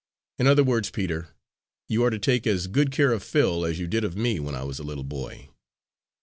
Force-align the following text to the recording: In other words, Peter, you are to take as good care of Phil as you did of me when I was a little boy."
In 0.39 0.47
other 0.47 0.63
words, 0.63 0.89
Peter, 0.89 1.27
you 1.87 2.03
are 2.03 2.09
to 2.09 2.17
take 2.17 2.47
as 2.47 2.65
good 2.65 2.91
care 2.91 3.11
of 3.13 3.21
Phil 3.21 3.63
as 3.63 3.77
you 3.77 3.85
did 3.85 4.03
of 4.03 4.17
me 4.17 4.39
when 4.39 4.55
I 4.55 4.63
was 4.63 4.79
a 4.79 4.83
little 4.83 5.03
boy." 5.03 5.49